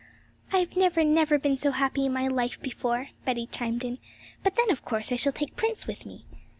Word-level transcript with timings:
'I've 0.51 0.75
never, 0.75 1.03
never 1.03 1.37
been 1.37 1.57
so 1.57 1.69
happy 1.69 2.07
in 2.07 2.13
my 2.13 2.27
life 2.27 2.59
before,' 2.59 3.09
Betty 3.23 3.45
chimed 3.45 3.83
in; 3.83 3.99
'but 4.41 4.55
then 4.55 4.71
of 4.71 4.83
course 4.83 5.11
I 5.11 5.15
shall 5.15 5.31
take 5.31 5.55
Prince 5.55 5.85
with 5.85 6.07
me. 6.07 6.25